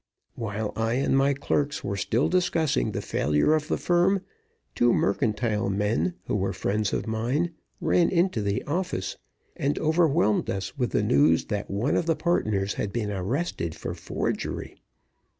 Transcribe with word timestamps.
While 0.33 0.73
I 0.75 0.93
and 0.93 1.15
my 1.15 1.35
clerks 1.35 1.83
were 1.83 1.95
still 1.95 2.27
discussing 2.27 2.91
the 2.91 3.03
failure 3.03 3.53
of 3.53 3.67
the 3.67 3.77
firm, 3.77 4.21
two 4.73 4.91
mercantile 4.93 5.69
men, 5.69 6.15
who 6.25 6.35
were 6.37 6.53
friends 6.53 6.91
of 6.91 7.05
mine, 7.05 7.51
ran 7.79 8.09
into 8.09 8.41
the 8.41 8.63
office, 8.63 9.15
and 9.55 9.77
overwhelmed 9.77 10.49
us 10.49 10.75
with 10.75 10.89
the 10.89 11.03
news 11.03 11.45
that 11.53 11.69
one 11.69 11.95
of 11.95 12.07
the 12.07 12.15
partners 12.15 12.73
had 12.73 12.91
been 12.91 13.11
arrested 13.11 13.75
for 13.75 13.93
forgery. 13.93 14.75